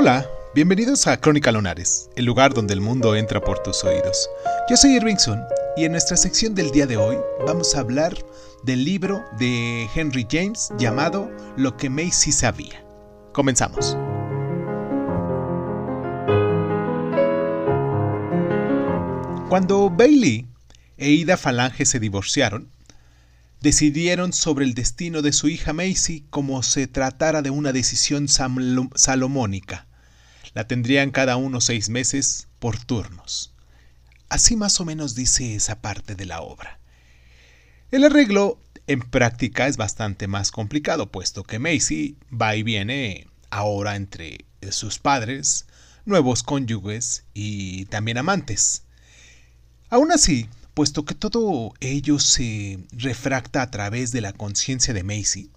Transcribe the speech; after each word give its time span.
Hola, 0.00 0.30
bienvenidos 0.54 1.08
a 1.08 1.16
Crónica 1.16 1.50
Lunares, 1.50 2.08
el 2.14 2.24
lugar 2.24 2.54
donde 2.54 2.72
el 2.72 2.80
mundo 2.80 3.16
entra 3.16 3.40
por 3.40 3.64
tus 3.64 3.82
oídos. 3.82 4.30
Yo 4.70 4.76
soy 4.76 4.94
Irvingson 4.94 5.40
y 5.76 5.86
en 5.86 5.90
nuestra 5.90 6.16
sección 6.16 6.54
del 6.54 6.70
día 6.70 6.86
de 6.86 6.96
hoy 6.96 7.16
vamos 7.44 7.74
a 7.74 7.80
hablar 7.80 8.16
del 8.62 8.84
libro 8.84 9.24
de 9.40 9.88
Henry 9.92 10.24
James 10.30 10.70
llamado 10.78 11.28
Lo 11.56 11.76
que 11.76 11.90
Macy 11.90 12.30
sabía. 12.30 12.80
Comenzamos. 13.32 13.96
Cuando 19.48 19.90
Bailey 19.90 20.46
e 20.96 21.10
Ida 21.10 21.36
Falange 21.36 21.84
se 21.84 21.98
divorciaron, 21.98 22.70
decidieron 23.62 24.32
sobre 24.32 24.64
el 24.64 24.74
destino 24.74 25.22
de 25.22 25.32
su 25.32 25.48
hija 25.48 25.72
Macy 25.72 26.24
como 26.30 26.62
se 26.62 26.86
tratara 26.86 27.42
de 27.42 27.50
una 27.50 27.72
decisión 27.72 28.28
salomónica. 28.28 29.87
La 30.58 30.66
tendrían 30.66 31.12
cada 31.12 31.36
uno 31.36 31.60
seis 31.60 31.88
meses 31.88 32.48
por 32.58 32.84
turnos. 32.84 33.52
Así 34.28 34.56
más 34.56 34.80
o 34.80 34.84
menos 34.84 35.14
dice 35.14 35.54
esa 35.54 35.80
parte 35.80 36.16
de 36.16 36.26
la 36.26 36.40
obra. 36.40 36.80
El 37.92 38.02
arreglo 38.02 38.58
en 38.88 38.98
práctica 38.98 39.68
es 39.68 39.76
bastante 39.76 40.26
más 40.26 40.50
complicado, 40.50 41.12
puesto 41.12 41.44
que 41.44 41.60
Macy 41.60 42.16
va 42.32 42.56
y 42.56 42.64
viene 42.64 43.28
ahora 43.50 43.94
entre 43.94 44.46
sus 44.72 44.98
padres, 44.98 45.66
nuevos 46.06 46.42
cónyuges 46.42 47.22
y 47.34 47.84
también 47.84 48.18
amantes. 48.18 48.82
Aún 49.90 50.10
así, 50.10 50.48
puesto 50.74 51.04
que 51.04 51.14
todo 51.14 51.72
ello 51.78 52.18
se 52.18 52.80
refracta 52.90 53.62
a 53.62 53.70
través 53.70 54.10
de 54.10 54.22
la 54.22 54.32
conciencia 54.32 54.92
de 54.92 55.04
Macy, 55.04 55.52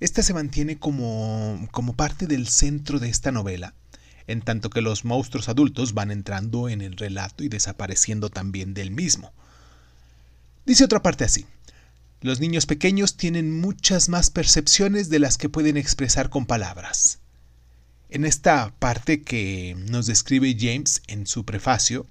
esta 0.00 0.22
se 0.22 0.32
mantiene 0.32 0.78
como, 0.78 1.68
como 1.70 1.96
parte 1.96 2.26
del 2.26 2.48
centro 2.48 2.98
de 2.98 3.10
esta 3.10 3.30
novela, 3.30 3.74
en 4.28 4.42
tanto 4.42 4.70
que 4.70 4.82
los 4.82 5.04
monstruos 5.04 5.48
adultos 5.48 5.94
van 5.94 6.12
entrando 6.12 6.68
en 6.68 6.82
el 6.82 6.96
relato 6.96 7.42
y 7.42 7.48
desapareciendo 7.48 8.28
también 8.28 8.74
del 8.74 8.92
mismo. 8.92 9.32
Dice 10.64 10.84
otra 10.84 11.02
parte 11.02 11.24
así. 11.24 11.46
Los 12.20 12.38
niños 12.38 12.66
pequeños 12.66 13.16
tienen 13.16 13.58
muchas 13.58 14.08
más 14.08 14.30
percepciones 14.30 15.08
de 15.08 15.18
las 15.18 15.38
que 15.38 15.48
pueden 15.48 15.76
expresar 15.76 16.28
con 16.30 16.46
palabras. 16.46 17.20
En 18.10 18.24
esta 18.24 18.74
parte 18.78 19.22
que 19.22 19.76
nos 19.88 20.06
describe 20.06 20.56
James 20.58 21.02
en 21.06 21.26
su 21.26 21.44
prefacio, 21.44 22.06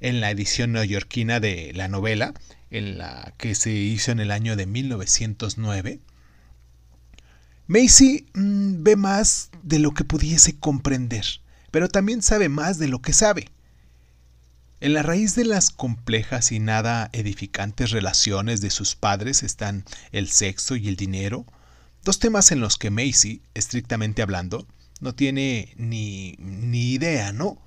en 0.00 0.20
la 0.20 0.30
edición 0.30 0.72
neoyorquina 0.72 1.40
de 1.40 1.72
la 1.74 1.88
novela, 1.88 2.34
en 2.70 2.98
la 2.98 3.34
que 3.38 3.54
se 3.54 3.72
hizo 3.72 4.12
en 4.12 4.20
el 4.20 4.30
año 4.30 4.54
de 4.56 4.66
1909, 4.66 6.00
Macy 7.66 8.26
mm, 8.34 8.82
ve 8.82 8.96
más 8.96 9.50
de 9.62 9.78
lo 9.78 9.92
que 9.92 10.04
pudiese 10.04 10.56
comprender, 10.58 11.24
pero 11.70 11.88
también 11.88 12.22
sabe 12.22 12.48
más 12.48 12.78
de 12.78 12.88
lo 12.88 13.00
que 13.00 13.12
sabe. 13.12 13.48
En 14.80 14.92
la 14.92 15.02
raíz 15.02 15.34
de 15.34 15.44
las 15.44 15.70
complejas 15.70 16.52
y 16.52 16.58
nada 16.58 17.08
edificantes 17.12 17.90
relaciones 17.90 18.60
de 18.60 18.70
sus 18.70 18.96
padres 18.96 19.42
están 19.42 19.84
el 20.12 20.28
sexo 20.28 20.76
y 20.76 20.88
el 20.88 20.96
dinero, 20.96 21.46
dos 22.04 22.18
temas 22.18 22.52
en 22.52 22.60
los 22.60 22.76
que 22.76 22.90
Macy, 22.90 23.40
estrictamente 23.54 24.20
hablando, 24.20 24.66
no 25.00 25.14
tiene 25.14 25.72
ni, 25.76 26.36
ni 26.38 26.92
idea, 26.92 27.32
¿no? 27.32 27.58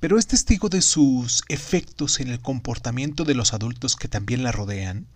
pero 0.00 0.18
es 0.18 0.26
testigo 0.26 0.68
de 0.68 0.82
sus 0.82 1.42
efectos 1.48 2.20
en 2.20 2.28
el 2.28 2.40
comportamiento 2.40 3.24
de 3.24 3.34
los 3.34 3.52
adultos 3.52 3.96
que 3.96 4.08
también 4.08 4.42
la 4.42 4.52
rodean, 4.52 5.06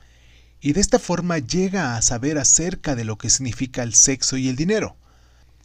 y 0.62 0.72
de 0.72 0.80
esta 0.80 1.00
forma 1.00 1.38
llega 1.38 1.96
a 1.96 2.02
saber 2.02 2.38
acerca 2.38 2.94
de 2.94 3.04
lo 3.04 3.18
que 3.18 3.28
significa 3.28 3.82
el 3.82 3.94
sexo 3.94 4.36
y 4.36 4.48
el 4.48 4.54
dinero. 4.54 4.96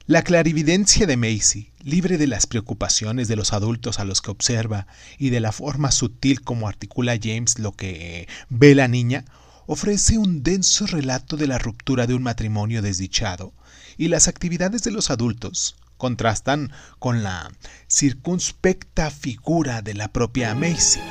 La 0.08 0.24
clarividencia 0.24 1.06
de 1.06 1.18
Macy, 1.18 1.70
libre 1.84 2.18
de 2.18 2.26
las 2.26 2.48
preocupaciones 2.48 3.28
de 3.28 3.36
los 3.36 3.54
adultos 3.54 4.00
a 4.00 4.06
los 4.06 4.22
que 4.22 4.32
observa 4.32 4.88
y 5.20 5.30
de 5.30 5.40
la 5.40 5.52
forma 5.52 5.92
sutil 5.92 6.42
como 6.42 6.68
articula 6.68 7.20
James 7.22 7.60
lo 7.60 7.74
que 7.74 8.28
ve 8.50 8.74
la 8.74 8.88
niña, 8.88 9.26
ofrece 9.68 10.18
un 10.18 10.42
denso 10.42 10.88
relato 10.88 11.38
de 11.38 11.46
la 11.46 11.60
ruptura 11.60 12.08
de 12.08 12.16
un 12.16 12.24
matrimonio 12.24 12.82
desdichado 12.82 13.54
y 13.98 14.08
las 14.08 14.28
actividades 14.28 14.82
de 14.84 14.92
los 14.92 15.12
adultos, 15.12 15.76
contrastan 15.98 16.72
con 16.98 17.22
la 17.22 17.52
circunspecta 17.88 19.12
figura 19.12 19.82
de 19.82 19.94
la 19.94 20.08
propia 20.08 20.56
Macy. 20.56 21.02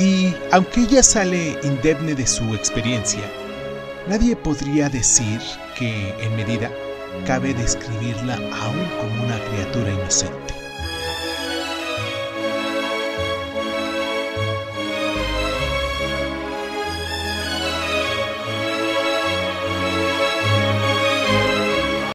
Y 0.00 0.32
aunque 0.52 0.82
ella 0.82 1.02
sale 1.02 1.58
indemne 1.64 2.14
de 2.14 2.24
su 2.24 2.54
experiencia, 2.54 3.22
nadie 4.06 4.36
podría 4.36 4.88
decir 4.88 5.40
que 5.76 6.14
en 6.20 6.36
medida 6.36 6.70
cabe 7.26 7.52
describirla 7.52 8.34
aún 8.34 8.86
como 9.00 9.24
una 9.24 9.40
criatura 9.46 9.92
inocente. 9.92 10.57